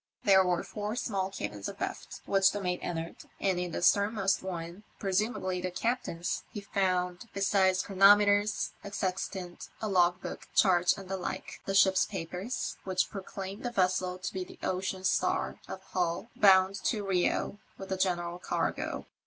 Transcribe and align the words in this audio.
There 0.23 0.43
were 0.43 0.63
four 0.63 0.95
small 0.95 1.29
cabins 1.29 1.69
abaft, 1.69 2.21
which 2.25 2.51
the 2.53 2.59
mate 2.59 2.79
entered, 2.81 3.17
and 3.39 3.59
in 3.59 3.71
the 3.71 3.83
sternmost 3.83 4.41
one, 4.41 4.81
pre 4.97 5.11
sumably 5.11 5.61
the 5.61 5.69
captain's, 5.69 6.41
he 6.51 6.61
found, 6.61 7.29
besides 7.35 7.83
chronometers. 7.83 8.71
THE 8.81 8.89
MYSTERY 8.89 8.89
OF 8.89 8.89
THE 8.89 8.89
''OCEAN 8.89 8.89
STABr 8.89 8.89
9 8.89 8.91
a 8.91 8.95
sextant, 9.53 9.69
a 9.79 9.87
log 9.87 10.21
book, 10.23 10.47
charts 10.55 10.97
and 10.97 11.07
the 11.07 11.17
like, 11.17 11.61
the 11.67 11.75
ship's 11.75 12.05
papers, 12.07 12.77
which 12.83 13.11
proclaimed 13.11 13.61
the 13.63 13.69
vessel 13.69 14.17
to 14.17 14.33
be 14.33 14.43
the 14.43 14.57
Ocean 14.63 15.03
Star, 15.03 15.59
of 15.67 15.83
Hull, 15.83 16.31
bound 16.35 16.83
to 16.85 17.05
Bio 17.05 17.59
with 17.77 17.91
a 17.91 17.97
general 17.97 18.39
cargo. 18.39 19.05